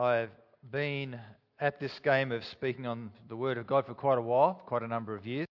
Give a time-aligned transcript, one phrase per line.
[0.00, 0.30] I've
[0.72, 1.20] been
[1.60, 4.82] at this game of speaking on the Word of God for quite a while, quite
[4.82, 5.46] a number of years.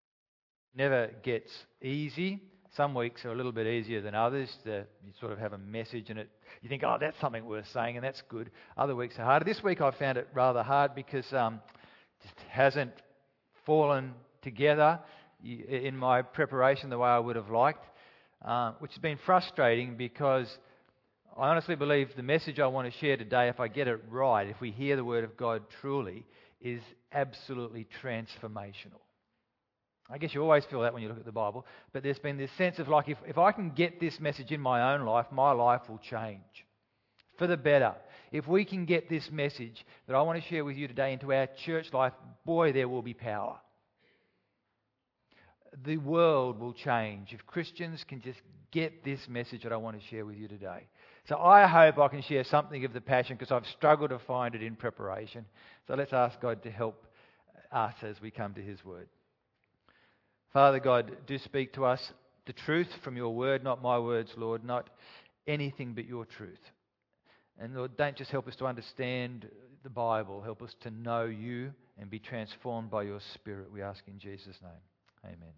[0.73, 1.51] Never gets
[1.83, 2.41] easy.
[2.75, 4.49] Some weeks are a little bit easier than others.
[4.65, 6.31] The, you sort of have a message and it,
[6.63, 8.49] you think, oh, that's something worth saying, and that's good.
[8.75, 9.45] Other weeks are harder.
[9.45, 11.61] This week I found it rather hard because um,
[12.19, 12.93] it just hasn't
[13.67, 14.99] fallen together
[15.43, 17.85] in my preparation the way I would have liked,
[18.43, 20.57] uh, which has been frustrating because
[21.37, 24.47] I honestly believe the message I want to share today, if I get it right,
[24.47, 26.25] if we hear the Word of God truly,
[26.61, 26.81] is
[27.13, 29.01] absolutely transformational.
[30.09, 32.37] I guess you always feel that when you look at the Bible, but there's been
[32.37, 35.27] this sense of like, if, if I can get this message in my own life,
[35.31, 36.41] my life will change
[37.37, 37.93] for the better.
[38.31, 41.31] If we can get this message that I want to share with you today into
[41.31, 42.13] our church life,
[42.45, 43.59] boy, there will be power.
[45.85, 48.39] The world will change if Christians can just
[48.71, 50.87] get this message that I want to share with you today.
[51.29, 54.55] So I hope I can share something of the passion because I've struggled to find
[54.55, 55.45] it in preparation.
[55.87, 57.05] So let's ask God to help
[57.71, 59.07] us as we come to His Word.
[60.51, 62.01] Father God, do speak to us
[62.47, 64.89] the truth from your Word, not my words, Lord, not
[65.45, 66.57] anything but your truth.
[67.59, 69.47] And Lord, don't just help us to understand
[69.83, 74.01] the Bible, help us to know you and be transformed by your Spirit, we ask
[74.07, 74.71] in Jesus' name.
[75.25, 75.53] Amen.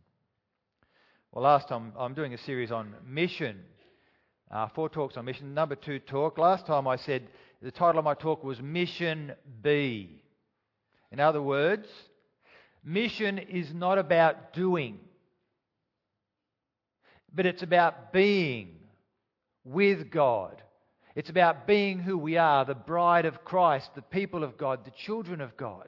[1.31, 3.61] Well, last time I'm doing a series on mission
[4.51, 5.53] uh, four talks on mission.
[5.53, 6.37] Number two talk.
[6.37, 7.27] Last time I said
[7.61, 10.21] the title of my talk was Mission B.
[11.11, 11.87] In other words,
[12.83, 14.99] mission is not about doing,
[17.33, 18.75] but it's about being
[19.63, 20.61] with God.
[21.15, 24.91] It's about being who we are, the bride of Christ, the people of God, the
[25.05, 25.87] children of God.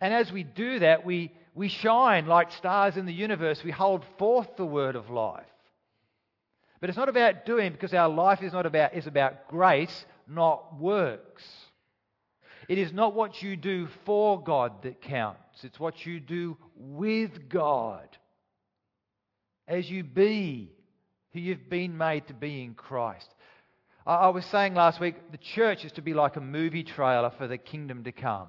[0.00, 3.62] And as we do that, we, we shine like stars in the universe.
[3.64, 5.46] We hold forth the word of life.
[6.86, 10.78] But it's not about doing because our life is not about is about grace, not
[10.78, 11.42] works.
[12.68, 15.64] It is not what you do for God that counts.
[15.64, 18.06] It's what you do with God.
[19.66, 20.70] As you be
[21.32, 23.34] who you've been made to be in Christ.
[24.06, 27.48] I was saying last week the church is to be like a movie trailer for
[27.48, 28.46] the kingdom to come,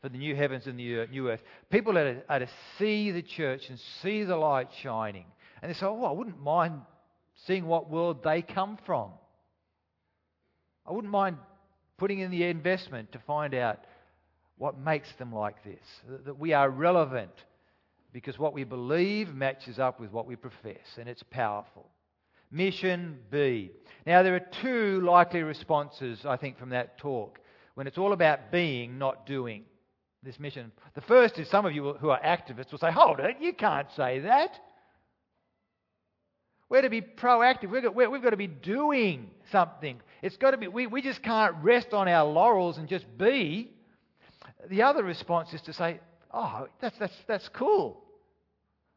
[0.00, 1.42] for the new heavens and the new earth.
[1.68, 5.26] People are to, are to see the church and see the light shining.
[5.60, 6.82] And they say, oh, I wouldn't mind
[7.46, 9.10] seeing what world they come from.
[10.86, 11.36] I wouldn't mind
[11.98, 13.84] putting in the investment to find out
[14.58, 15.84] what makes them like this.
[16.24, 17.32] That we are relevant
[18.12, 21.88] because what we believe matches up with what we profess, and it's powerful.
[22.50, 23.70] Mission B.
[24.06, 27.38] Now, there are two likely responses, I think, from that talk
[27.74, 29.64] when it's all about being, not doing.
[30.22, 30.70] This mission.
[30.94, 33.88] The first is some of you who are activists will say, Hold it, you can't
[33.96, 34.56] say that.
[36.72, 37.70] We're to be proactive.
[37.70, 40.00] We've got, we've got to be doing something.
[40.22, 43.70] It's got to be, we, we just can't rest on our laurels and just be.
[44.70, 46.00] The other response is to say,
[46.32, 48.02] oh, that's, that's, that's cool.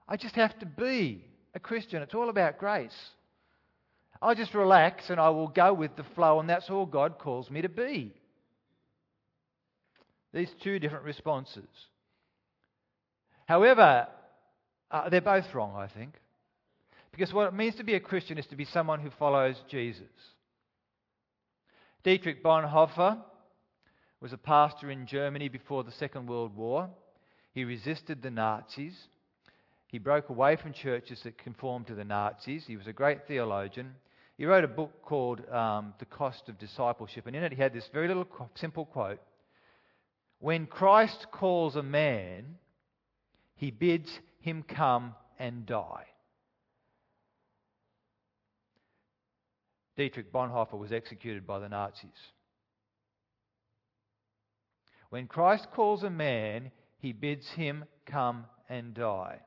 [0.07, 2.01] I just have to be a Christian.
[2.01, 2.95] It's all about grace.
[4.21, 7.51] I'll just relax and I will go with the flow, and that's all God calls
[7.51, 8.13] me to be.
[10.33, 11.67] These two different responses.
[13.47, 14.07] However,
[14.89, 16.13] uh, they're both wrong, I think.
[17.15, 20.03] Because what it means to be a Christian is to be someone who follows Jesus.
[22.03, 23.17] Dietrich Bonhoeffer
[24.19, 26.89] was a pastor in Germany before the Second World War.
[27.53, 28.97] He resisted the Nazis.
[29.87, 32.65] He broke away from churches that conformed to the Nazis.
[32.67, 33.95] He was a great theologian.
[34.37, 37.71] He wrote a book called um, The Cost of Discipleship, and in it he had
[37.71, 39.21] this very little simple quote
[40.39, 42.57] When Christ calls a man,
[43.55, 46.07] he bids him come and die.
[49.97, 52.09] Dietrich Bonhoeffer was executed by the Nazis.
[55.09, 59.39] When Christ calls a man, he bids him come and die.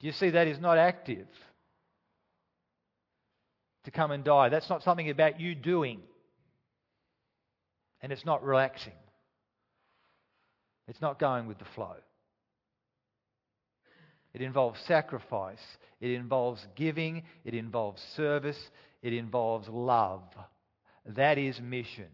[0.00, 1.28] Do you see that is not active?
[3.84, 4.48] To come and die.
[4.48, 6.00] That's not something about you doing.
[8.02, 8.92] And it's not relaxing.
[10.88, 11.94] It's not going with the flow.
[14.34, 15.62] It involves sacrifice.
[16.00, 17.22] It involves giving.
[17.44, 18.58] It involves service.
[19.02, 20.22] It involves love.
[21.04, 22.08] That is mission.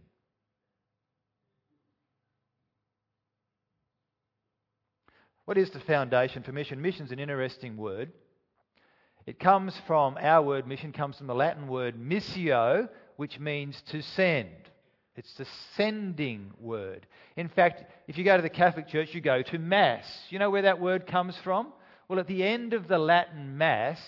[5.45, 6.81] What is the foundation for mission?
[6.81, 8.13] Mission is an interesting word.
[9.27, 14.03] It comes from, our word mission comes from the Latin word missio, which means to
[14.03, 14.49] send.
[15.15, 15.47] It's the
[15.77, 17.07] sending word.
[17.37, 20.07] In fact, if you go to the Catholic Church, you go to Mass.
[20.31, 21.73] You know where that word comes from?
[22.09, 24.01] Well, at the end of the Latin Mass,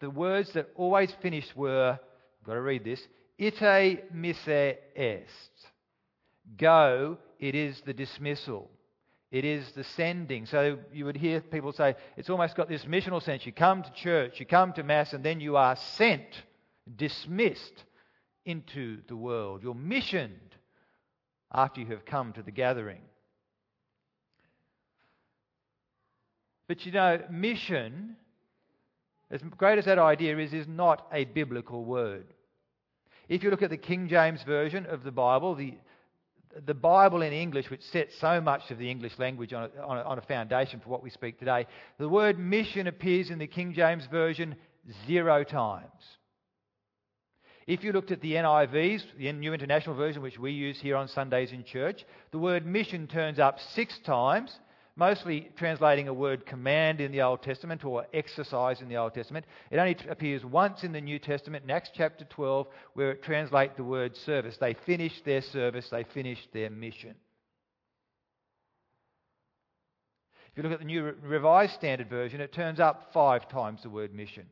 [0.00, 1.98] the words that always finished were
[2.44, 3.00] got to read this.
[3.40, 5.50] ite missa est.
[6.56, 8.70] Go, it is the dismissal.
[9.30, 10.44] It is the sending.
[10.44, 13.46] So you would hear people say it's almost got this missional sense.
[13.46, 16.42] You come to church, you come to Mass, and then you are sent,
[16.96, 17.84] dismissed
[18.44, 19.62] into the world.
[19.62, 20.56] You're missioned
[21.52, 23.00] after you have come to the gathering.
[26.68, 28.16] But you know, mission,
[29.32, 32.26] as great as that idea is, is not a biblical word.
[33.28, 35.74] If you look at the King James Version of the Bible, the,
[36.66, 39.98] the Bible in English, which sets so much of the English language on a, on,
[39.98, 41.66] a, on a, foundation for what we speak today,
[41.98, 44.54] the word mission appears in the King James Version
[45.06, 45.88] zero times.
[47.66, 51.08] If you looked at the NIVs, the New International Version, which we use here on
[51.08, 54.54] Sundays in church, the word mission turns up six times,
[54.96, 59.46] mostly translating a word command in the Old Testament or exercise in the Old Testament.
[59.70, 63.76] It only appears once in the New Testament, in Acts chapter 12, where it translates
[63.76, 64.56] the word service.
[64.58, 67.14] They finished their service, they finished their mission.
[70.50, 73.88] If you look at the New Revised Standard Version, it turns up five times the
[73.88, 74.44] word mission.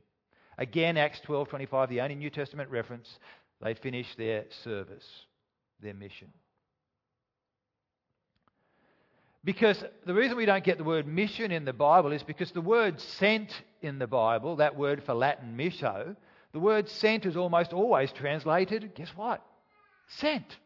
[0.57, 3.19] Again, Acts 12:25, the only New Testament reference,
[3.61, 5.07] they finished their service,
[5.81, 6.33] their mission.
[9.43, 12.61] Because the reason we don't get the word mission in the Bible is because the
[12.61, 16.15] word sent in the Bible, that word for Latin misso,
[16.53, 19.43] the word sent is almost always translated, guess what?
[20.09, 20.59] Sent.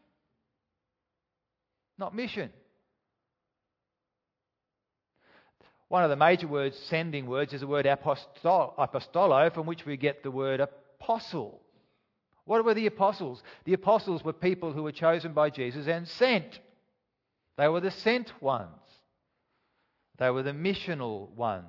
[1.99, 2.51] Not mission.
[5.89, 10.25] One of the major words, sending words, is the word apostolo, from which we get
[10.25, 11.61] the word apostle.
[12.47, 13.43] What were the apostles?
[13.65, 16.59] The apostles were people who were chosen by Jesus and sent.
[17.57, 18.69] They were the sent ones.
[20.19, 21.67] They were the missional ones.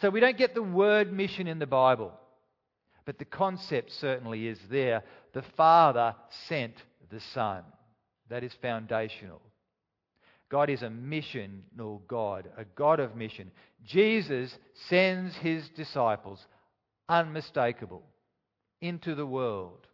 [0.00, 2.12] So we don't get the word mission in the Bible,
[3.04, 5.02] but the concept certainly is there.
[5.32, 6.14] The Father
[6.48, 6.74] sent
[7.10, 7.62] the Son.
[8.28, 9.42] That is foundational.
[10.48, 13.50] God is a missional God, a God of mission.
[13.84, 14.56] Jesus
[14.88, 16.44] sends his disciples,
[17.08, 18.02] unmistakable,
[18.80, 19.86] into the world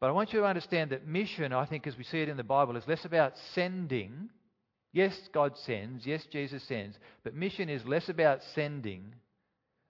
[0.00, 2.38] But I want you to understand that mission, I think, as we see it in
[2.38, 4.30] the Bible, is less about sending.
[4.92, 6.06] Yes, God sends.
[6.06, 6.98] Yes, Jesus sends.
[7.22, 9.14] But mission is less about sending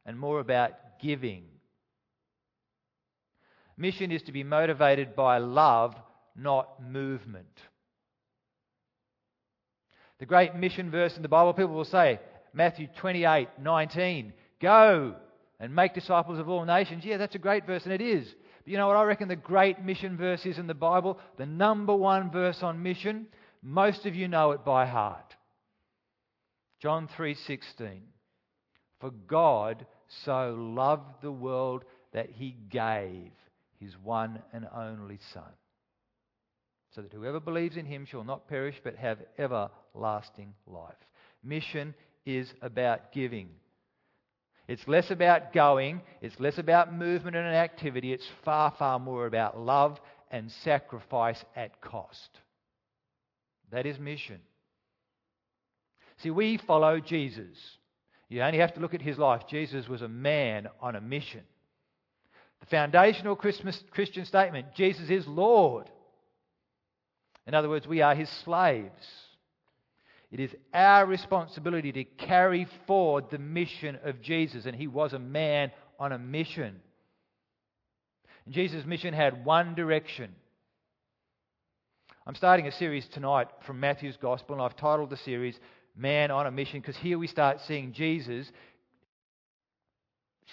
[0.04, 1.44] and more about giving.
[3.76, 5.94] Mission is to be motivated by love,
[6.36, 7.46] not movement.
[10.18, 12.20] The great mission verse in the Bible, people will say,
[12.52, 15.14] Matthew 28 19, go
[15.60, 17.04] and make disciples of all nations.
[17.04, 18.26] Yeah, that's a great verse, and it is.
[18.70, 21.18] You know what I reckon the great mission verse is in the Bible?
[21.38, 23.26] The number one verse on mission.
[23.64, 25.34] Most of you know it by heart.
[26.78, 28.02] John 3:16.
[29.00, 33.32] For God so loved the world that he gave
[33.80, 35.52] his one and only son
[36.94, 40.94] so that whoever believes in him shall not perish but have everlasting life.
[41.42, 41.92] Mission
[42.24, 43.50] is about giving.
[44.70, 49.58] It's less about going, it's less about movement and activity, it's far, far more about
[49.58, 49.98] love
[50.30, 52.30] and sacrifice at cost.
[53.72, 54.38] That is mission.
[56.18, 57.58] See, we follow Jesus.
[58.28, 59.42] You only have to look at his life.
[59.50, 61.42] Jesus was a man on a mission.
[62.60, 65.90] The foundational Christmas, Christian statement Jesus is Lord.
[67.44, 69.04] In other words, we are his slaves.
[70.30, 75.18] It is our responsibility to carry forward the mission of Jesus, and he was a
[75.18, 76.80] man on a mission.
[78.44, 80.34] And Jesus' mission had one direction.
[82.26, 85.58] I'm starting a series tonight from Matthew's Gospel, and I've titled the series
[85.96, 88.50] Man on a Mission because here we start seeing Jesus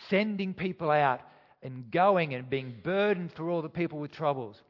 [0.09, 1.21] sending people out
[1.61, 4.61] and going and being burdened for all the people with troubles.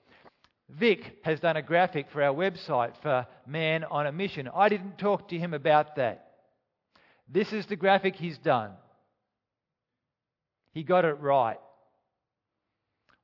[0.70, 4.50] Vic has done a graphic for our website for Man on a Mission.
[4.54, 6.32] I didn't talk to him about that.
[7.30, 8.72] This is the graphic he's done.
[10.74, 11.60] He got it right.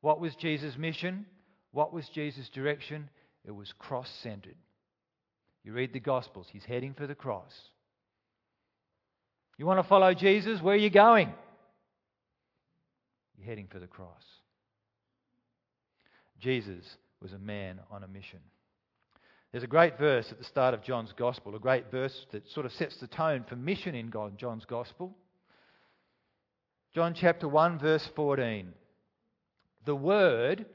[0.02, 1.26] What was Jesus' mission?
[1.72, 3.10] What was Jesus' direction?
[3.46, 4.56] It was cross centered.
[5.64, 7.54] You read the Gospels, he's heading for the cross.
[9.58, 10.62] You want to follow Jesus?
[10.62, 11.32] Where are you going?
[13.38, 14.24] You're heading for the cross.
[16.40, 18.40] Jesus was a man on a mission.
[19.52, 22.66] There's a great verse at the start of John's Gospel, a great verse that sort
[22.66, 25.16] of sets the tone for mission in God, John's Gospel.
[26.94, 28.74] John chapter 1, verse 14.
[29.86, 30.66] The Word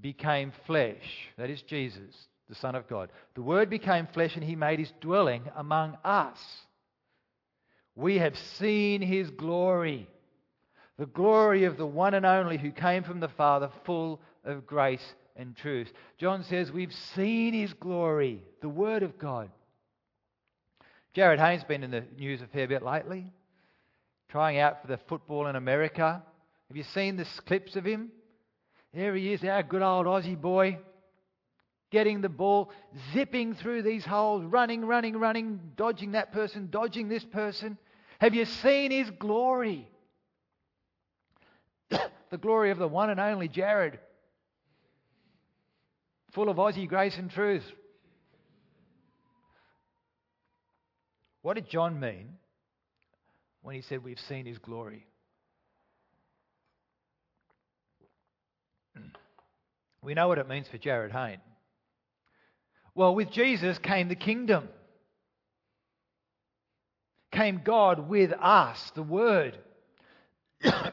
[0.00, 1.28] became flesh.
[1.36, 2.14] That is Jesus,
[2.48, 3.10] the Son of God.
[3.34, 6.38] The Word became flesh and He made His dwelling among us.
[7.96, 10.06] We have seen his glory,
[10.98, 15.14] the glory of the one and only who came from the Father, full of grace
[15.38, 15.92] and truth.
[16.18, 19.50] John says, We've seen his glory, the Word of God.
[21.14, 23.32] Jarryd Hayne's been in the news a fair bit lately,
[24.28, 26.22] trying out for the football in America.
[26.68, 28.10] Have you seen the clips of him?
[28.92, 30.78] There he is, our good old Aussie boy,
[31.90, 32.70] getting the ball,
[33.12, 37.78] zipping through these holes, running, running, running, dodging that person, dodging this person.
[38.18, 39.88] Have you seen his glory?
[41.90, 43.98] the glory of the one and only Jarryd,
[46.36, 47.64] full of Aussie grace and truth.
[51.40, 52.34] What did John mean
[53.62, 55.06] when he said, We've seen his glory?
[60.02, 61.40] We know what it means for Jarryd Hayne.
[62.94, 64.68] Well, with Jesus came the kingdom.
[67.32, 69.58] Came God with us, the Word.
[70.62, 70.92] and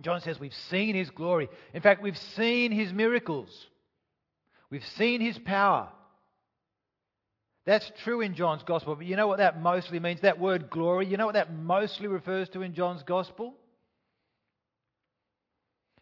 [0.02, 1.48] John says, We've seen His glory.
[1.72, 3.66] In fact, we've seen His miracles.
[4.72, 5.90] We've seen His power.
[7.66, 10.22] That's true in John's Gospel, but you know what that mostly means?
[10.22, 13.52] That word glory, you know what that mostly refers to in John's Gospel?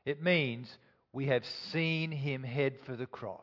[0.07, 0.69] It means
[1.13, 3.41] we have seen him head for the cross.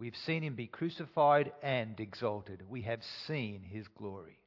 [0.00, 2.62] We've seen him be crucified and exalted.
[2.66, 4.38] We have seen his glory.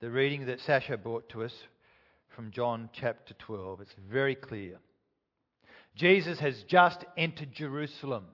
[0.00, 1.52] The reading that Sasha brought to us
[2.34, 4.78] from John chapter 12, it's very clear.
[6.00, 8.24] Jesus has just entered Jerusalem,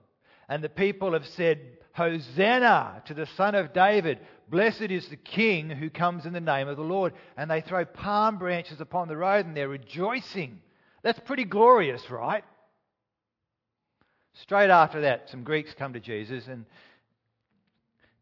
[0.47, 1.59] and the people have said,
[1.91, 4.19] Hosanna to the Son of David.
[4.47, 7.13] Blessed is the King who comes in the name of the Lord.
[7.35, 10.61] And they throw palm branches upon the road and they're rejoicing.
[11.01, 12.43] That's pretty glorious, right?
[14.33, 16.65] Straight after that, some Greeks come to Jesus and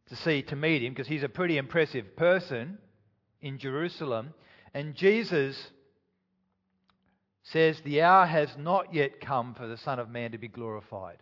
[0.08, 2.78] to see to meet him because he's a pretty impressive person
[3.42, 4.34] in Jerusalem.
[4.74, 5.62] And Jesus
[7.46, 11.18] says, The hour has not yet come for the Son of Man to be glorified.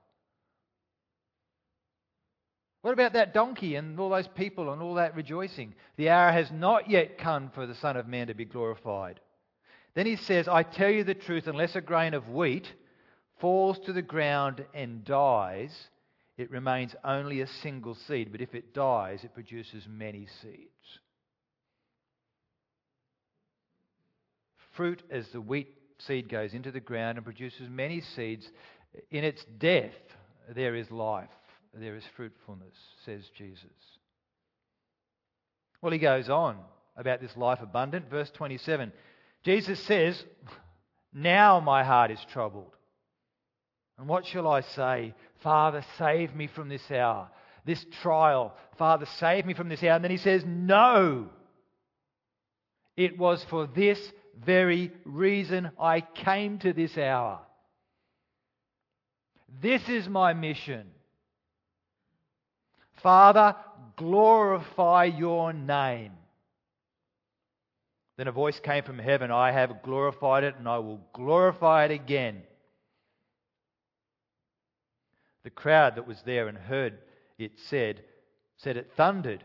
[2.82, 5.74] What about that donkey and all those people and all that rejoicing?
[5.96, 9.20] The hour has not yet come for the Son of Man to be glorified.
[9.96, 12.74] Then he says, I tell you the truth, unless a grain of wheat
[13.40, 15.90] falls to the ground and dies,
[16.38, 18.32] it remains only a single seed.
[18.32, 21.00] But if it dies, it produces many seeds.
[24.72, 28.50] Fruit, as the wheat seed goes into the ground and produces many seeds,
[29.12, 29.94] in its death
[30.56, 31.30] there is life,
[31.74, 33.64] there is fruitfulness, says Jesus.
[35.82, 36.58] Well, he goes on
[36.96, 38.10] about this life abundant.
[38.10, 38.92] Verse 27
[39.44, 40.24] Jesus says,
[41.14, 42.76] Now my heart is troubled.
[43.98, 45.14] And what shall I say?
[45.42, 47.30] Father, save me from this hour,
[47.66, 48.56] this trial.
[48.78, 49.96] Father, save me from this hour.
[49.96, 51.30] And then he says, No.
[52.96, 54.00] It was for this
[54.46, 57.40] very reason I came to this hour.
[59.62, 60.88] This is my mission.
[63.02, 63.56] Father,
[63.96, 66.14] glorify your name.
[68.18, 71.92] Then a voice came from heaven I have glorified it, and I will glorify it
[71.92, 72.44] again.
[75.44, 77.00] The crowd that was there and heard
[77.38, 78.02] it said,
[78.58, 79.44] said it thundered.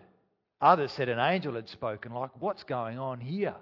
[0.61, 3.55] Others said an angel had spoken, like, what's going on here?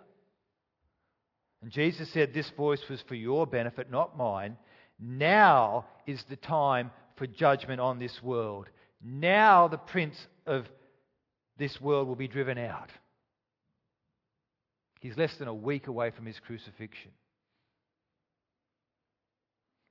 [1.63, 4.57] And Jesus said, This voice was for your benefit, not mine.
[4.99, 8.69] Now is the time for judgment on this world.
[9.03, 10.67] Now the prince of
[11.59, 12.91] this world will be driven out.
[15.01, 17.13] He's less than a week away from his crucifixion.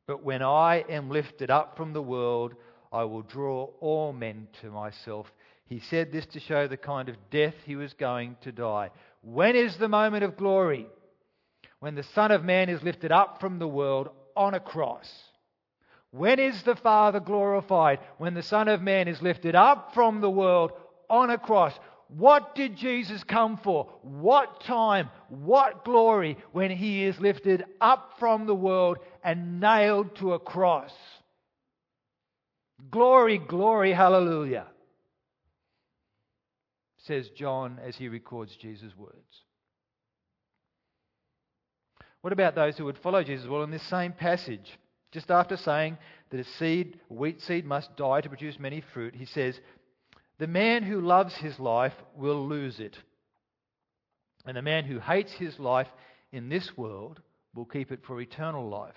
[0.08, 2.54] But when I am lifted up from the world,
[2.92, 5.32] I will draw all men to myself.
[5.66, 8.92] He said this to show the kind of death he was going to die.
[9.22, 10.88] When is the moment of glory?
[11.80, 15.10] When the Son of Man is lifted up from the world on a cross.
[16.12, 18.00] When is the Father glorified?
[18.18, 20.72] When the Son of Man is lifted up from the world
[21.10, 21.74] on a cross.
[22.08, 23.90] What did Jesus come for?
[24.02, 25.10] What time?
[25.30, 30.94] What glory when he is lifted up from the world and nailed to a cross?
[32.92, 34.68] Glory, glory, hallelujah,
[36.98, 39.42] says John as he records Jesus' words.
[42.26, 43.48] What about those who would follow Jesus?
[43.48, 44.80] Well, in this same passage,
[45.12, 46.00] just after saying
[46.32, 49.60] that a seed, a wheat seed, must die to produce many fruit, he says,
[50.40, 52.98] the man who loves his life will lose it.
[54.44, 55.86] And the man who hates his life
[56.32, 57.22] in this world
[57.54, 58.96] will keep it for eternal life.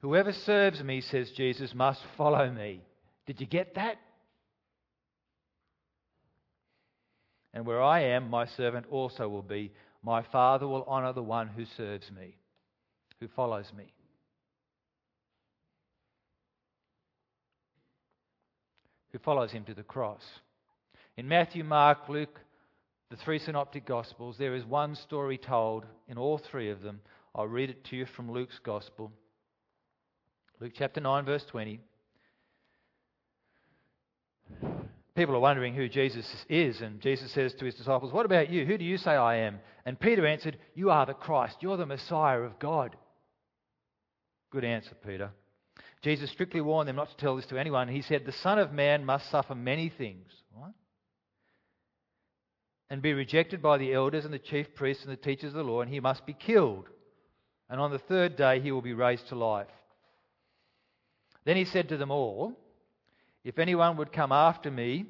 [0.00, 2.80] Whoever serves me, says Jesus, must follow me.
[3.26, 3.98] Did you get that?
[7.52, 9.72] And where I am, my servant also will be.
[10.02, 12.36] My Father will honour the one who serves me,
[13.20, 13.92] who follows me.
[19.12, 20.22] Who follows him to the cross.
[21.16, 22.40] In Matthew, Mark, Luke,
[23.10, 27.00] the three synoptic gospels, there is one story told in all three of them.
[27.34, 29.10] I'll read it to you from Luke's gospel.
[30.60, 31.80] Luke chapter 9, verse 20.
[35.18, 38.64] People are wondering who Jesus is, and Jesus says to his disciples, What about you?
[38.64, 39.58] Who do you say I am?
[39.84, 41.56] And Peter answered, You are the Christ.
[41.60, 42.94] You're the Messiah of God.
[44.52, 45.32] Good answer, Peter.
[46.02, 47.88] Jesus strictly warned them not to tell this to anyone.
[47.88, 50.30] He said, The Son of Man must suffer many things.
[52.88, 55.64] And be rejected by the elders and the chief priests and the teachers of the
[55.64, 56.86] law, and he must be killed.
[57.68, 59.66] And on the third day he will be raised to life.
[61.44, 62.56] Then he said to them all,
[63.48, 65.06] if anyone would come after me,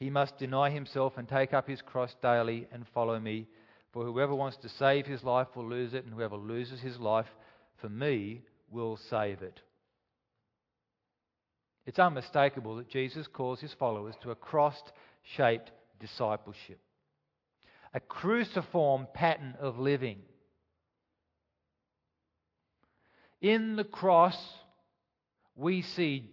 [0.00, 3.46] he must deny himself and take up his cross daily and follow me.
[3.92, 7.26] For whoever wants to save his life will lose it, and whoever loses his life
[7.82, 9.60] for me will save it.
[11.84, 14.82] It's unmistakable that Jesus calls his followers to a cross
[15.36, 15.70] shaped
[16.00, 16.80] discipleship,
[17.92, 20.20] a cruciform pattern of living.
[23.42, 24.38] In the cross,
[25.54, 26.30] we see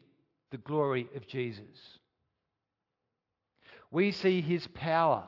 [0.56, 2.00] the glory of Jesus.
[3.92, 5.26] We see his power.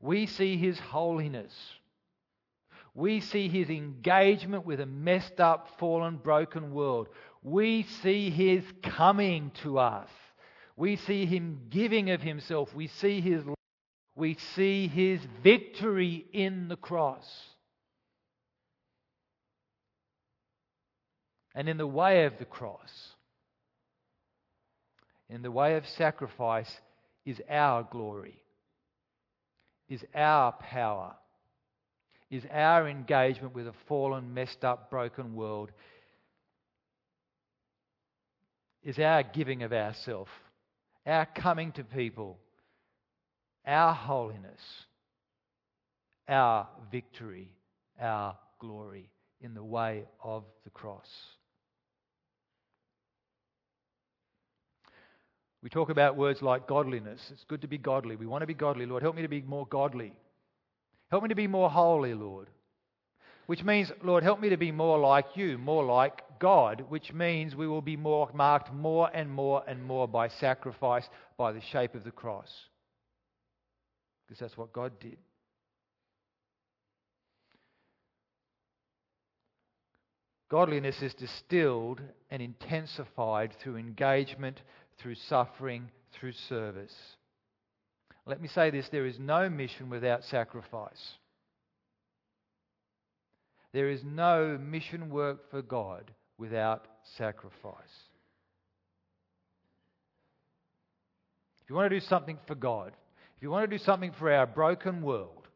[0.00, 1.52] We see his holiness.
[2.94, 7.08] We see his engagement with a messed up, fallen, broken world.
[7.44, 10.08] We see his coming to us.
[10.76, 12.74] We see him giving of himself.
[12.74, 13.44] We see his
[14.16, 17.28] we see his victory in the cross.
[21.54, 23.13] And in the way of the cross,
[25.28, 26.70] in the way of sacrifice
[27.24, 28.42] is our glory,
[29.88, 31.14] is our power,
[32.30, 35.70] is our engagement with a fallen, messed up, broken world,
[38.82, 40.28] is our giving of ourself,
[41.06, 42.38] our coming to people,
[43.66, 44.60] our holiness,
[46.28, 47.48] our victory,
[48.00, 49.08] our glory
[49.40, 51.08] in the way of the cross.
[55.64, 57.22] We talk about words like godliness.
[57.32, 58.16] It's good to be godly.
[58.16, 59.02] We want to be godly, Lord.
[59.02, 60.12] Help me to be more godly.
[61.10, 62.48] Help me to be more holy, Lord.
[63.46, 67.56] Which means, Lord, help me to be more like you, more like God, which means
[67.56, 71.94] we will be more marked more and more and more by sacrifice, by the shape
[71.94, 72.50] of the cross.
[74.26, 75.16] Because that's what God did.
[80.50, 84.60] Godliness is distilled and intensified through engagement
[85.00, 86.94] through suffering, through service.
[88.26, 91.12] Let me say this there is no mission without sacrifice.
[93.72, 96.86] There is no mission work for God without
[97.18, 97.74] sacrifice.
[101.62, 102.92] If you want to do something for God,
[103.36, 105.48] if you want to do something for our broken world,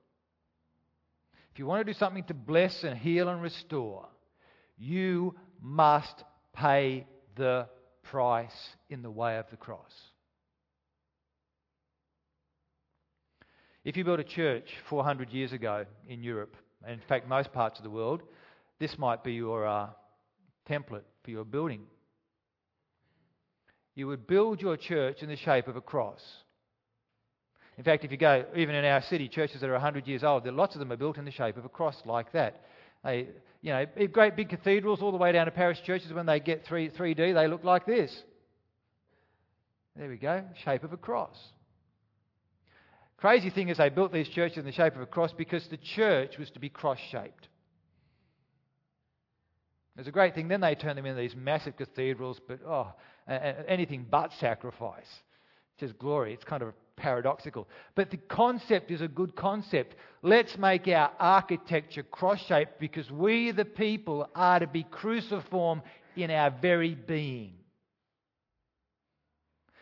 [1.53, 4.09] if you want to do something to bless and heal and restore,
[4.79, 6.25] you must
[6.55, 7.69] pay the
[8.11, 9.93] price in the way of the cross.
[13.85, 17.79] If you built a church 400 years ago in Europe, and in fact most parts
[17.79, 18.23] of the world,
[18.79, 19.89] this might be your uh,
[20.69, 21.83] template for your building.
[23.95, 26.21] You would build your church in the shape of a cross.
[27.77, 30.45] In fact, if you go, even in our city, churches that are 100 years old,
[30.45, 32.63] there lots of them are built in the shape of a cross like that.
[33.05, 33.29] They,
[33.63, 36.67] you know, great big cathedrals all the way down to parish churches, when they get
[36.67, 38.23] 3, 3D, they look like this.
[39.97, 41.37] There we go, shape of a cross.
[43.17, 45.77] Crazy thing is, they built these churches in the shape of a cross because the
[45.77, 47.49] church was to be cross shaped.
[49.97, 50.47] It's a great thing.
[50.47, 52.93] Then they turn them into these massive cathedrals, but oh,
[53.27, 55.09] anything but sacrifice.
[55.79, 56.35] Just glory.
[56.35, 57.69] It's kind of paradoxical.
[57.95, 59.95] But the concept is a good concept.
[60.23, 65.83] Let's make our architecture cross shaped because we, the people, are to be cruciform
[66.17, 67.55] in our very being.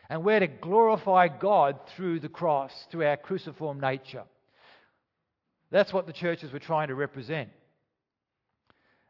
[0.09, 4.25] And we're to glorify God through the cross, through our cruciform nature.
[5.71, 7.49] That's what the churches were trying to represent.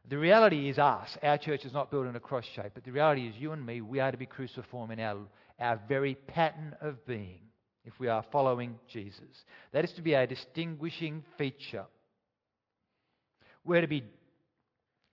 [0.09, 1.16] The reality is us.
[1.23, 3.64] Our church is not built in a cross shape, but the reality is you and
[3.64, 5.19] me, we are to be cruciform in our,
[5.59, 7.40] our very pattern of being
[7.85, 9.45] if we are following Jesus.
[9.73, 11.87] That is to be a distinguishing feature.
[13.64, 14.05] We're to be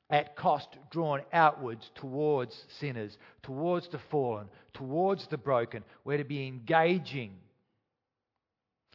[0.10, 5.84] at cost drawn outwards towards sinners, towards the fallen, towards the broken.
[6.04, 7.40] We're to be engaging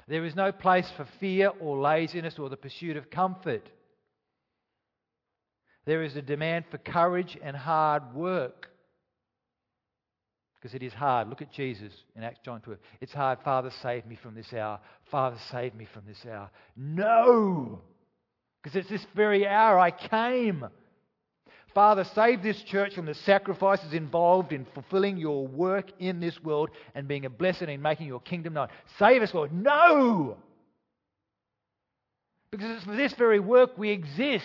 [0.09, 3.69] There is no place for fear or laziness or the pursuit of comfort.
[5.89, 8.69] There is a demand for courage and hard work.
[10.57, 11.31] Because it is hard.
[11.31, 12.79] Look at Jesus in Acts John 12.
[13.01, 13.39] It's hard.
[13.43, 14.81] Father, save me from this hour.
[15.11, 16.51] Father, save me from this hour.
[16.77, 17.81] No!
[18.63, 20.67] Because it's this very hour I came.
[21.75, 26.69] Father, save this church from the sacrifices involved in fulfilling your work in this world
[26.95, 28.69] and being a blessing in making your kingdom known.
[28.99, 29.55] Save us, Lord.
[29.55, 30.37] No!
[32.51, 34.45] Because it's for this very work we exist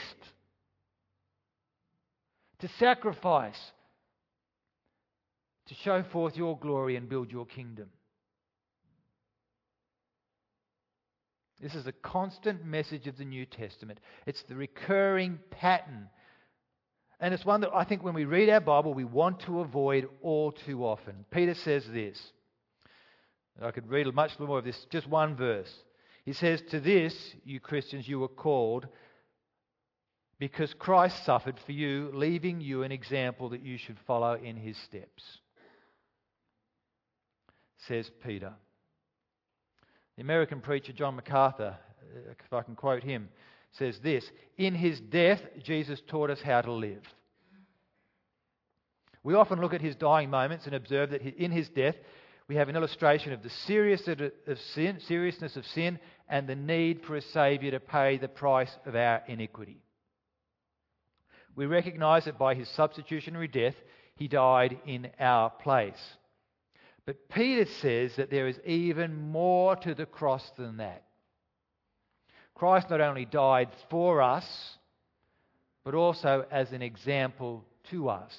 [2.63, 3.60] to sacrifice,
[5.67, 7.89] to show forth your glory and build your kingdom.
[11.62, 13.99] This is a constant message of the New Testament.
[14.26, 16.08] It's the recurring pattern
[17.19, 20.10] and it's one that I think when we read our Bible, we want to avoid
[20.21, 21.26] all too often.
[21.32, 22.21] Peter says this.
[23.62, 25.71] I could read much more of this, just one verse.
[26.26, 28.88] He says, To this, you Christians, you were called
[30.43, 34.75] because Christ suffered for you, leaving you an example that you should follow in his
[34.75, 35.23] steps.
[37.88, 38.51] Says Peter.
[40.17, 43.29] The American preacher John MacArthur, uh, if I can quote him,
[43.71, 47.03] says this In his death, Jesus taught us how to live.
[49.23, 51.95] We often look at his dying moments and observe that in his death,
[52.49, 57.01] we have an illustration of the seriousness of sin, seriousness of sin and the need
[57.03, 59.79] for a Saviour to pay the price of our iniquity.
[61.56, 63.76] We recognize that by his substitutionary death,
[64.16, 66.02] he died in our place.
[67.06, 71.04] But Peter says that there is even more to the cross than that.
[72.56, 74.78] Christ not only died for us,
[75.84, 78.34] but also as an example to us.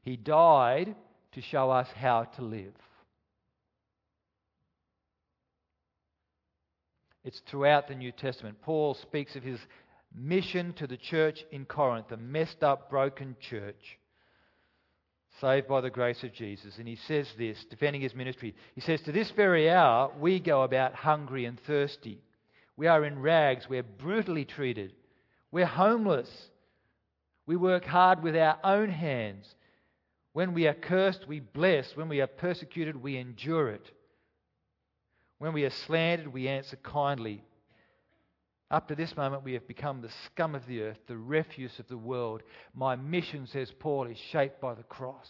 [0.00, 0.94] He died
[1.32, 2.74] to show us how to live.
[7.24, 8.60] It's throughout the New Testament.
[8.62, 9.58] Paul speaks of his
[10.14, 13.98] mission to the church in Corinth, the messed up, broken church,
[15.40, 16.78] saved by the grace of Jesus.
[16.78, 18.54] And he says this, defending his ministry.
[18.74, 22.20] He says, To this very hour, we go about hungry and thirsty.
[22.76, 23.68] We are in rags.
[23.68, 24.92] We're brutally treated.
[25.50, 26.30] We're homeless.
[27.46, 29.54] We work hard with our own hands.
[30.32, 31.96] When we are cursed, we bless.
[31.96, 33.90] When we are persecuted, we endure it.
[35.38, 37.44] When we are slandered, we answer kindly.
[38.74, 41.86] Up to this moment, we have become the scum of the earth, the refuse of
[41.86, 42.42] the world.
[42.74, 45.28] My mission, says Paul, is shaped by the cross.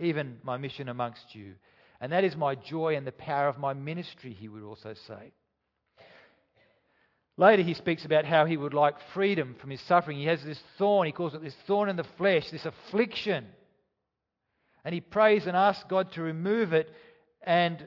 [0.00, 1.56] Even my mission amongst you.
[2.00, 5.34] And that is my joy and the power of my ministry, he would also say.
[7.36, 10.16] Later, he speaks about how he would like freedom from his suffering.
[10.16, 13.44] He has this thorn, he calls it this thorn in the flesh, this affliction.
[14.86, 16.88] And he prays and asks God to remove it.
[17.42, 17.86] And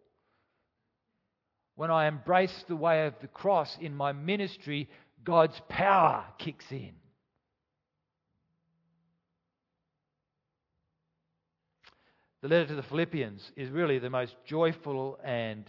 [1.81, 4.87] When I embrace the way of the cross in my ministry,
[5.23, 6.91] God's power kicks in.
[12.43, 15.65] The letter to the Philippians is really the most joyful and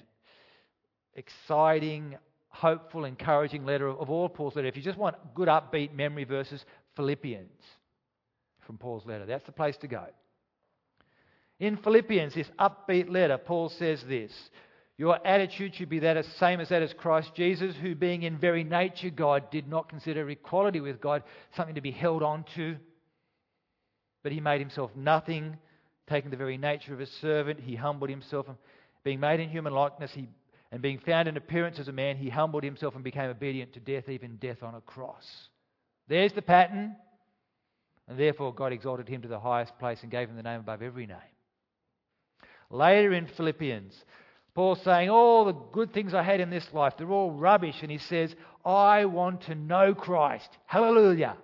[1.15, 4.69] exciting, hopeful, encouraging letter of all Paul's letter.
[4.69, 6.63] If you just want good, upbeat memory verses,
[6.95, 7.63] Philippians
[8.67, 9.25] from Paul's letter.
[9.25, 10.05] That's the place to go.
[11.59, 14.31] In Philippians, this upbeat letter, Paul says this
[15.03, 18.39] Your attitude should be that as same as that as Christ Jesus, who, being in
[18.39, 21.25] very nature God, did not consider equality with God
[21.57, 22.77] something to be held on to,
[24.23, 25.57] but he made himself nothing,
[26.09, 27.59] taking the very nature of a servant.
[27.59, 28.47] He humbled himself,
[29.03, 30.29] being made in human likeness, he
[30.71, 33.81] and being found in appearance as a man, he humbled himself and became obedient to
[33.81, 35.49] death, even death on a cross.
[36.07, 36.95] There's the pattern.
[38.07, 40.81] And therefore, God exalted him to the highest place and gave him the name above
[40.81, 41.19] every name.
[42.71, 43.95] Later in Philippians,
[44.55, 47.77] Paul's saying, All the good things I had in this life, they're all rubbish.
[47.83, 48.35] And he says,
[48.65, 50.49] I want to know Christ.
[50.67, 51.37] Hallelujah.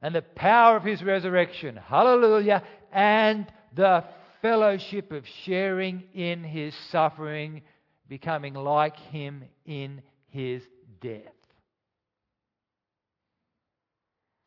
[0.00, 1.76] And the power of his resurrection.
[1.76, 2.62] Hallelujah.
[2.92, 4.04] And the
[4.40, 7.62] fellowship of sharing in his suffering,
[8.08, 10.62] becoming like him in his
[11.00, 11.20] death.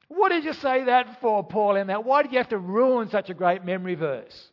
[0.08, 2.04] What did you say that for, Paul, in that?
[2.04, 4.50] Why did you have to ruin such a great memory verse?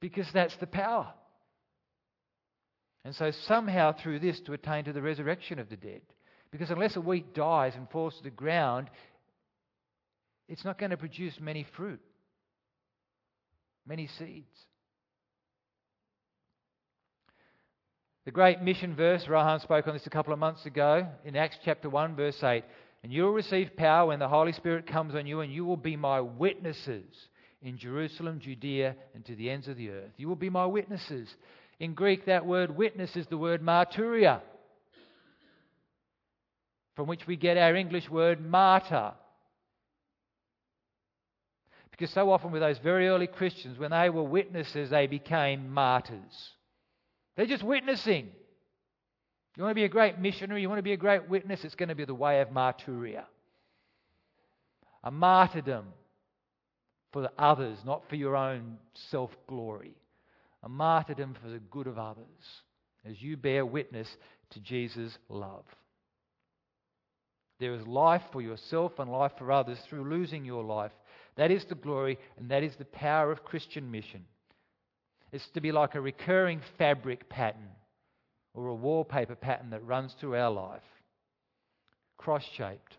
[0.00, 1.12] Because that's the power.
[3.04, 6.02] And so, somehow, through this, to attain to the resurrection of the dead.
[6.50, 8.90] Because unless a wheat dies and falls to the ground,
[10.48, 12.00] it's not going to produce many fruit,
[13.86, 14.46] many seeds.
[18.24, 21.56] The great mission verse, Rahan spoke on this a couple of months ago in Acts
[21.64, 22.62] chapter 1, verse 8.
[23.02, 25.78] And you will receive power when the Holy Spirit comes on you, and you will
[25.78, 27.06] be my witnesses
[27.62, 30.12] in Jerusalem, Judea, and to the ends of the earth.
[30.16, 31.28] You will be my witnesses.
[31.80, 34.40] In Greek, that word witness is the word martyria,
[36.94, 39.12] from which we get our English word martyr.
[41.90, 46.52] Because so often with those very early Christians, when they were witnesses, they became martyrs.
[47.36, 48.28] They're just witnessing.
[49.56, 51.74] You want to be a great missionary, you want to be a great witness, it's
[51.74, 53.24] going to be the way of martyria.
[55.02, 55.86] A martyrdom
[57.12, 58.78] for the others, not for your own
[59.10, 59.94] self glory.
[60.62, 62.24] A martyrdom for the good of others
[63.08, 64.08] as you bear witness
[64.50, 65.64] to Jesus' love.
[67.60, 70.92] There is life for yourself and life for others through losing your life.
[71.36, 74.24] That is the glory and that is the power of Christian mission.
[75.32, 77.68] It's to be like a recurring fabric pattern
[78.54, 80.82] or a wallpaper pattern that runs through our life,
[82.16, 82.97] cross shaped.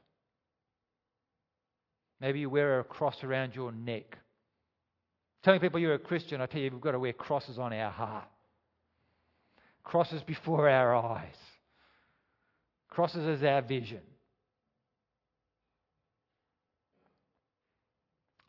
[2.22, 4.18] Maybe you wear a cross around your neck.
[5.44, 7.92] Telling people you're a Christian, I tell you, we've got to wear crosses on our
[7.92, 8.28] heart,
[9.84, 11.36] crosses before our eyes,
[12.90, 14.02] crosses as our vision.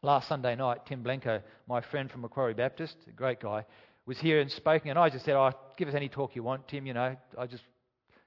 [0.03, 3.67] Last Sunday night, Tim Blenko, my friend from Macquarie Baptist, a great guy,
[4.07, 6.67] was here and spoken, and I just said, "Oh, give us any talk you want,
[6.67, 7.63] Tim." You know, I just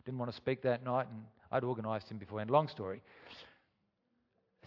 [0.05, 2.51] didn't want to speak that night, and I'd organised him beforehand.
[2.51, 3.01] Long story.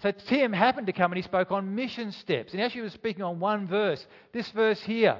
[0.03, 2.93] So Tim happened to come and he spoke on mission steps, and actually he was
[2.93, 4.07] speaking on one verse.
[4.33, 5.19] This verse here,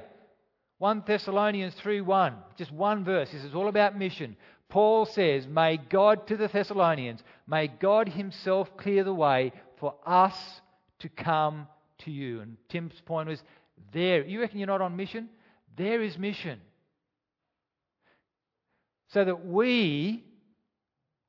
[0.77, 3.31] 1 Thessalonians 3:1, just one verse.
[3.31, 4.35] This is all about mission.
[4.69, 10.61] Paul says, "May God to the Thessalonians, may God Himself clear the way for us
[10.99, 11.67] to come
[11.99, 12.41] to you.
[12.41, 13.41] And Tim's point was
[13.93, 14.25] there.
[14.25, 15.29] You reckon you're not on mission?
[15.75, 16.59] There is mission.
[19.09, 20.25] So that we,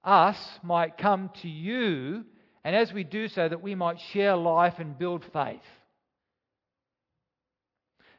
[0.03, 2.25] us, might come to you,
[2.69, 5.63] and as we do so, that we might share life and build faith.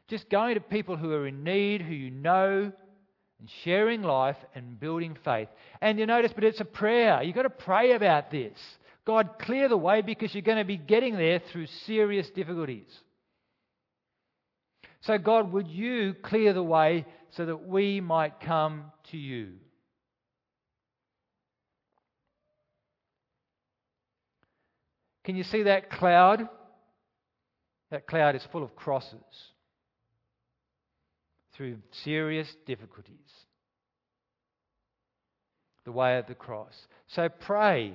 [0.08, 2.72] Just going to people who are in need, who you know,
[3.38, 5.46] and sharing life and building faith.
[5.80, 7.22] And you notice, but it's a prayer.
[7.22, 8.58] You've got to pray about this.
[9.06, 12.90] God, clear the way because you're going to be getting there through serious difficulties.
[15.02, 19.50] So, God, would you clear the way so that we might come to you?
[25.24, 26.48] Can you see that cloud?
[27.90, 29.18] That cloud is full of crosses
[31.56, 33.16] through serious difficulties.
[35.84, 36.74] The way of the cross.
[37.08, 37.94] So pray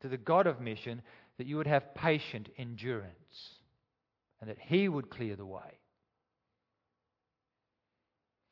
[0.00, 1.02] to the God of mission
[1.38, 3.10] that you would have patient endurance
[4.40, 5.78] and that He would clear the way.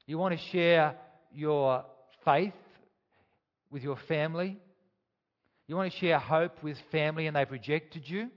[0.06, 0.96] You want to share
[1.32, 1.84] your
[2.24, 2.52] faith
[3.70, 4.58] with your family?
[5.72, 8.28] You want to share hope with family and they've rejected you?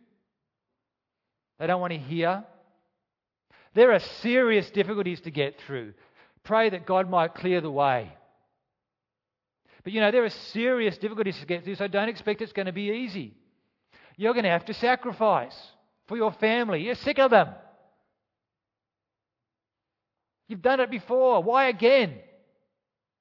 [1.60, 2.46] They don't want to hear?
[3.74, 5.96] There are serious difficulties to get through.
[6.46, 8.10] Pray that God might clear the way.
[9.84, 12.68] But you know, there are serious difficulties to get through, so don't expect it's going
[12.68, 13.34] to be easy.
[14.16, 15.58] You're going to have to sacrifice
[16.08, 16.84] for your family.
[16.84, 17.50] You're sick of them.
[20.48, 21.44] You've done it before.
[21.44, 22.14] Why again?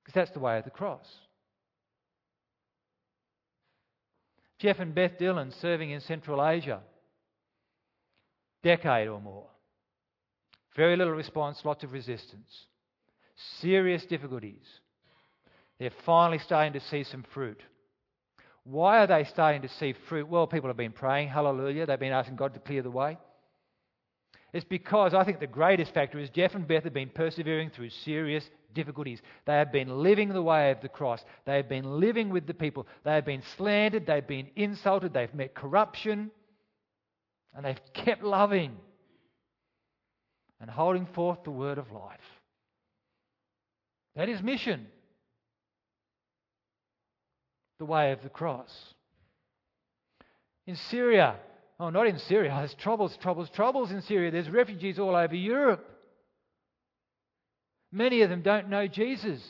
[0.04, 1.04] Because that's the way of the cross.
[4.64, 6.80] Jeff and Beth Dillon serving in Central Asia,
[8.62, 9.44] decade or more.
[10.74, 12.48] Very little response, lots of resistance.
[13.60, 14.64] Serious difficulties.
[15.78, 17.60] They're finally starting to see some fruit.
[18.62, 20.26] Why are they starting to see fruit?
[20.26, 21.84] Well, people have been praying, hallelujah.
[21.84, 23.18] They've been asking God to clear the way.
[24.54, 27.90] It's because I think the greatest factor is Jeff and Beth have been persevering through
[27.90, 29.20] serious difficulties.
[29.46, 31.24] They have been living the way of the cross.
[31.44, 32.86] They have been living with the people.
[33.02, 34.06] They have been slandered.
[34.06, 35.12] They've been insulted.
[35.12, 36.30] They've met corruption.
[37.52, 38.76] And they've kept loving
[40.60, 42.20] and holding forth the word of life.
[44.14, 44.86] That is mission
[47.80, 48.72] the way of the cross.
[50.68, 51.34] In Syria,
[51.80, 54.30] oh, not in Syria, there's troubles, troubles, troubles in Syria.
[54.30, 55.84] There's refugees all over Europe.
[57.92, 59.40] Many of them don't know Jesus.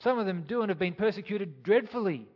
[0.00, 2.26] Some of them do and have been persecuted dreadfully.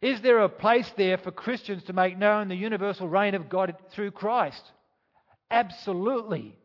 [0.00, 3.74] Is there a place there for Christians to make known the universal reign of God
[3.92, 4.62] through Christ?
[5.50, 6.56] Absolutely.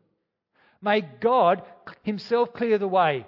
[0.82, 1.62] May God
[2.02, 3.26] Himself clear the way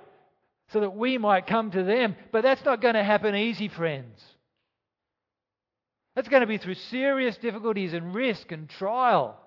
[0.72, 2.16] so that we might come to them.
[2.32, 4.20] But that's not going to happen easy, friends.
[6.20, 9.40] That's going to be through serious difficulties and risk and trial.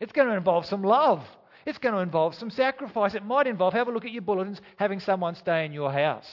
[0.00, 1.20] It's going to involve some love.
[1.66, 3.14] It's going to involve some sacrifice.
[3.14, 6.24] It might involve, have a look at your bulletins, having someone stay in your house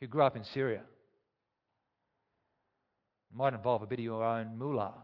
[0.00, 0.80] who grew up in Syria.
[3.30, 4.94] It might involve a bit of your own moolah.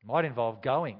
[0.00, 0.96] It might involve going.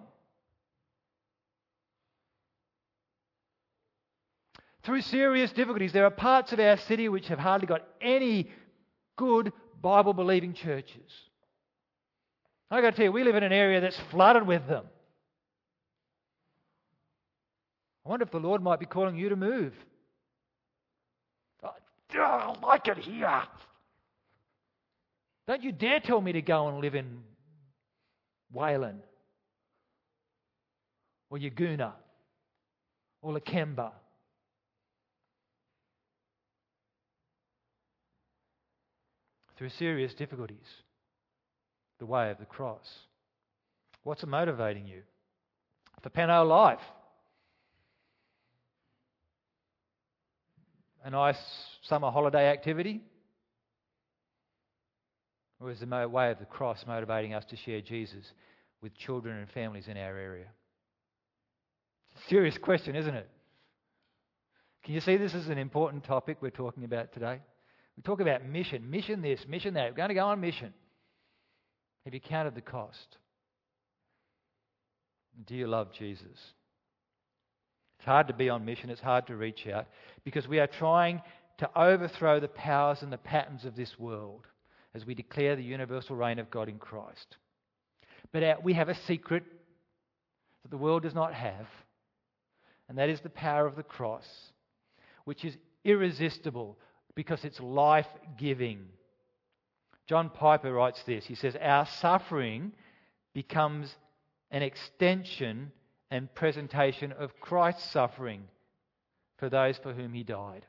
[4.86, 8.52] Through serious difficulties, there are parts of our city which have hardly got any
[9.16, 11.10] good Bible believing churches.
[12.70, 14.84] I've got to tell you, we live in an area that's flooded with them.
[18.04, 19.74] I wonder if the Lord might be calling you to move.
[21.64, 21.72] Oh,
[22.20, 23.42] I like it here.
[25.48, 27.24] Don't you dare tell me to go and live in
[28.52, 29.02] Wayland
[31.28, 31.92] or Yagoona
[33.20, 33.90] or Lakemba.
[39.56, 40.66] Through serious difficulties
[41.98, 42.86] the way of the cross.
[44.02, 45.02] What's motivating you?
[46.02, 46.80] For Peno Life.
[51.04, 51.38] A nice
[51.82, 53.00] summer holiday activity?
[55.58, 58.24] Or is the way of the cross motivating us to share Jesus
[58.82, 60.46] with children and families in our area?
[62.28, 63.28] Serious question, isn't it?
[64.84, 67.40] Can you see this is an important topic we're talking about today?
[67.96, 69.90] We talk about mission, mission this, mission that.
[69.90, 70.72] We're going to go on mission.
[72.04, 73.16] Have you counted the cost?
[75.46, 76.38] Do you love Jesus?
[77.98, 79.86] It's hard to be on mission, it's hard to reach out
[80.24, 81.22] because we are trying
[81.58, 84.46] to overthrow the powers and the patterns of this world
[84.94, 87.36] as we declare the universal reign of God in Christ.
[88.32, 89.44] But we have a secret
[90.62, 91.66] that the world does not have,
[92.88, 94.26] and that is the power of the cross,
[95.24, 96.78] which is irresistible
[97.16, 98.06] because it's life
[98.38, 98.86] giving.
[100.06, 102.70] John Piper writes this He says, Our suffering
[103.34, 103.92] becomes
[104.52, 105.72] an extension
[106.10, 108.44] and presentation of Christ's suffering
[109.38, 110.64] for those for whom he died.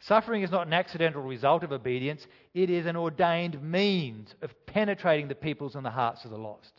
[0.00, 5.28] Suffering is not an accidental result of obedience, it is an ordained means of penetrating
[5.28, 6.72] the peoples and the hearts of the lost.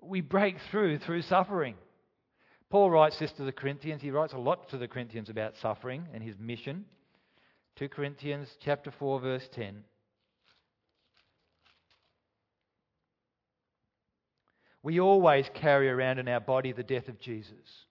[0.00, 1.74] We break through through suffering.
[2.70, 4.02] Paul writes this to the Corinthians.
[4.02, 6.84] He writes a lot to the Corinthians about suffering and his mission.
[7.76, 9.84] 2 Corinthians chapter 4 verse 10.
[14.82, 17.84] We always carry around in our body the death of Jesus,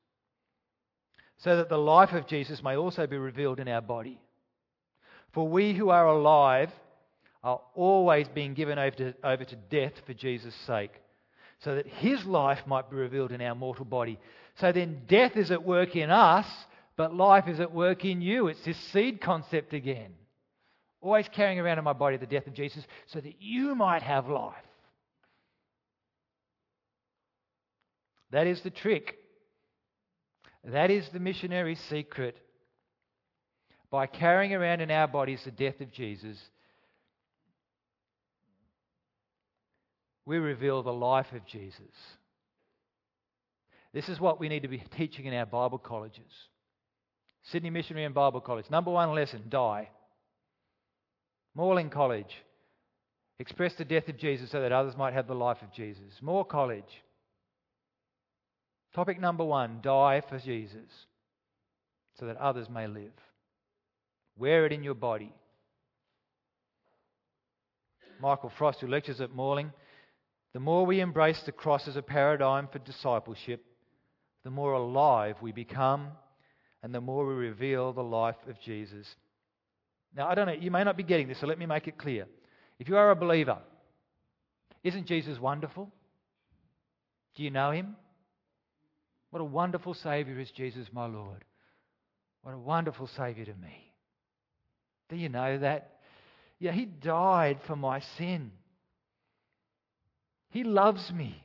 [1.37, 4.19] so that the life of Jesus may also be revealed in our body.
[5.33, 6.71] For we who are alive
[7.43, 10.91] are always being given over to, over to death for Jesus' sake,
[11.59, 14.19] so that his life might be revealed in our mortal body.
[14.59, 16.45] So then death is at work in us,
[16.95, 18.47] but life is at work in you.
[18.47, 20.13] It's this seed concept again.
[21.01, 24.27] Always carrying around in my body the death of Jesus so that you might have
[24.27, 24.55] life.
[28.31, 29.15] That is the trick.
[30.63, 32.37] That is the missionary secret.
[33.89, 36.37] By carrying around in our bodies the death of Jesus,
[40.27, 41.81] we reveal the life of Jesus.
[43.93, 46.31] This is what we need to be teaching in our Bible colleges.
[47.43, 48.65] Sydney Missionary and Bible College.
[48.69, 49.89] Number one lesson die.
[51.55, 52.43] Morling College.
[53.39, 56.11] Express the death of Jesus so that others might have the life of Jesus.
[56.21, 56.83] Moore College.
[58.93, 60.89] Topic number one die for Jesus
[62.19, 63.13] so that others may live.
[64.37, 65.31] Wear it in your body.
[68.19, 69.71] Michael Frost, who lectures at Morling,
[70.53, 73.63] the more we embrace the cross as a paradigm for discipleship,
[74.43, 76.09] the more alive we become
[76.83, 79.07] and the more we reveal the life of Jesus.
[80.15, 81.97] Now, I don't know, you may not be getting this, so let me make it
[81.97, 82.27] clear.
[82.79, 83.57] If you are a believer,
[84.83, 85.91] isn't Jesus wonderful?
[87.35, 87.95] Do you know him?
[89.29, 91.43] What a wonderful Saviour is Jesus, my Lord.
[92.41, 93.91] What a wonderful Saviour to me.
[95.09, 95.97] Do you know that?
[96.59, 98.51] Yeah, He died for my sin.
[100.49, 101.43] He loves me.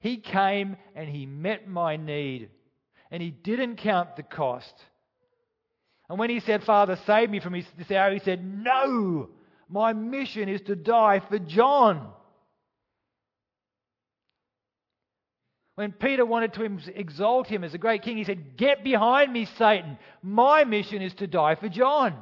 [0.00, 2.50] He came and He met my need
[3.14, 4.74] and he didn't count the cost.
[6.08, 9.28] And when he said, Father, save me from this hour, he said, No,
[9.68, 12.08] my mission is to die for John.
[15.76, 19.46] When Peter wanted to exalt him as a great king, he said, Get behind me,
[19.58, 19.96] Satan.
[20.20, 22.16] My mission is to die for John.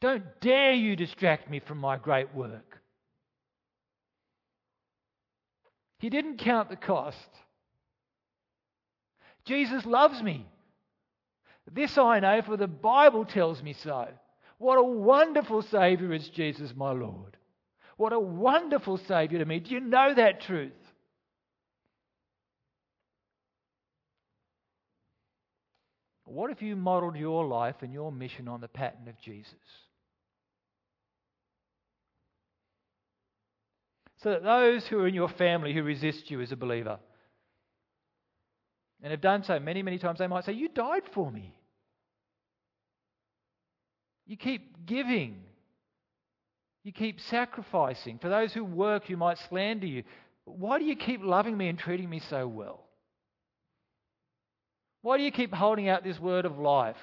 [0.00, 2.77] Don't dare you distract me from my great work.
[5.98, 7.16] He didn't count the cost.
[9.44, 10.46] Jesus loves me.
[11.70, 14.08] This I know, for the Bible tells me so.
[14.58, 17.36] What a wonderful Saviour is Jesus, my Lord.
[17.96, 19.60] What a wonderful Saviour to me.
[19.60, 20.72] Do you know that truth?
[26.24, 29.54] What if you modelled your life and your mission on the pattern of Jesus?
[34.22, 36.98] So that those who are in your family who resist you as a believer
[39.02, 41.54] and have done so many, many times, they might say, You died for me.
[44.26, 45.36] You keep giving.
[46.84, 48.18] You keep sacrificing.
[48.18, 50.02] For those who work, who might slander you.
[50.44, 52.84] Why do you keep loving me and treating me so well?
[55.02, 56.96] Why do you keep holding out this word of life?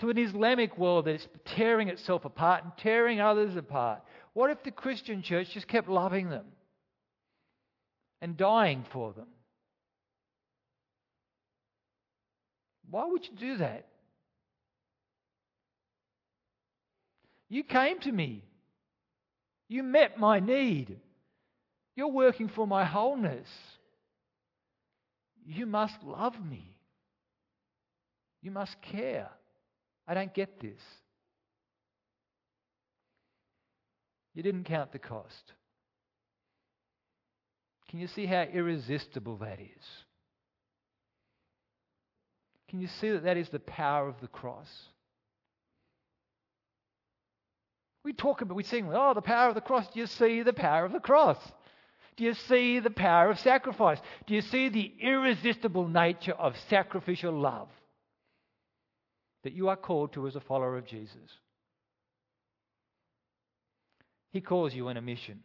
[0.00, 4.02] To an Islamic world that's tearing itself apart and tearing others apart.
[4.34, 6.46] What if the Christian church just kept loving them
[8.20, 9.28] and dying for them?
[12.90, 13.86] Why would you do that?
[17.48, 18.44] You came to me.
[19.68, 20.98] You met my need.
[21.96, 23.48] You're working for my wholeness.
[25.46, 26.76] You must love me.
[28.42, 29.28] You must care.
[30.06, 30.80] I don't get this.
[34.34, 35.52] You didn't count the cost.
[37.88, 39.84] Can you see how irresistible that is?
[42.70, 44.68] Can you see that that is the power of the cross?
[48.02, 49.86] We talk about, we sing, oh, the power of the cross.
[49.92, 51.36] Do you see the power of the cross?
[52.16, 53.98] Do you see the power of sacrifice?
[54.26, 57.68] Do you see the irresistible nature of sacrificial love
[59.44, 61.38] that you are called to as a follower of Jesus?
[64.32, 65.40] He calls you in a mission.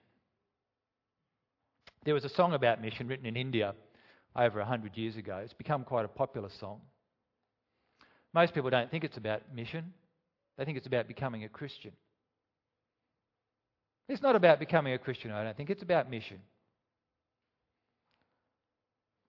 [2.05, 3.75] There was a song about mission written in India
[4.35, 5.41] over 100 years ago.
[5.43, 6.79] It's become quite a popular song.
[8.33, 9.93] Most people don't think it's about mission,
[10.57, 11.91] they think it's about becoming a Christian.
[14.07, 15.69] It's not about becoming a Christian, I don't think.
[15.69, 16.39] It's about mission.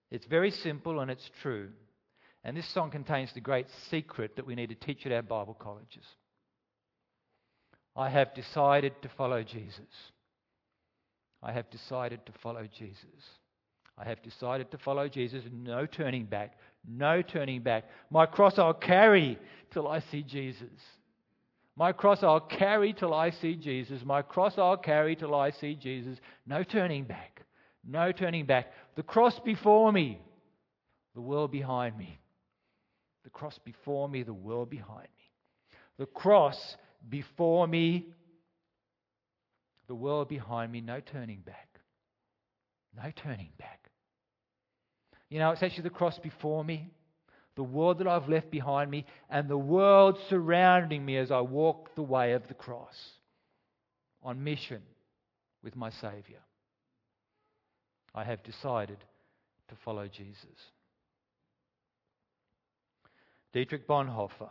[0.09, 1.69] It's very simple and it's true.
[2.43, 5.53] And this song contains the great secret that we need to teach at our Bible
[5.53, 6.05] colleges.
[7.95, 10.11] I have decided to follow Jesus.
[11.41, 13.25] I have decided to follow Jesus.
[13.97, 15.43] I have decided to follow Jesus.
[15.51, 16.57] No turning back.
[16.87, 17.85] No turning back.
[18.09, 19.37] My cross I'll carry
[19.71, 20.69] till I see Jesus.
[21.75, 24.01] My cross I'll carry till I see Jesus.
[24.03, 26.17] My cross I'll carry till I see Jesus.
[26.45, 27.41] No turning back.
[27.85, 28.71] No turning back.
[28.95, 30.19] The cross before me,
[31.15, 32.19] the world behind me.
[33.23, 35.77] The cross before me, the world behind me.
[35.97, 36.77] The cross
[37.09, 38.07] before me,
[39.87, 40.81] the world behind me.
[40.81, 41.79] No turning back.
[42.95, 43.89] No turning back.
[45.29, 46.89] You know, it's actually the cross before me,
[47.55, 51.95] the world that I've left behind me, and the world surrounding me as I walk
[51.95, 52.95] the way of the cross
[54.23, 54.81] on mission
[55.63, 56.39] with my Saviour.
[58.15, 58.97] I have decided
[59.67, 60.45] to follow Jesus.
[63.53, 64.49] Dietrich Bonhoeffer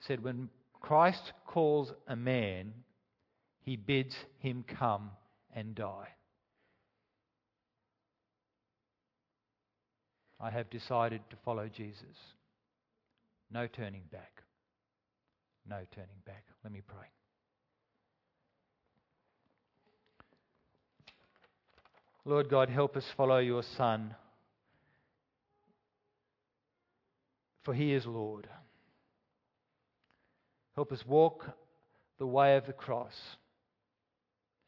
[0.00, 0.48] said, When
[0.88, 2.72] Christ calls a man,
[3.60, 5.10] he bids him come
[5.54, 6.08] and die.
[10.40, 12.16] I have decided to follow Jesus.
[13.52, 14.42] No turning back.
[15.68, 16.44] No turning back.
[16.64, 17.08] Let me pray.
[22.24, 24.14] Lord God, help us follow your Son,
[27.62, 28.48] for he is Lord.
[30.78, 31.44] Help us walk
[32.20, 33.16] the way of the cross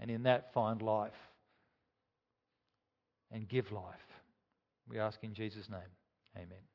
[0.01, 1.13] and in that find life
[3.31, 3.85] and give life.
[4.89, 5.79] We ask in Jesus' name.
[6.37, 6.70] Amen.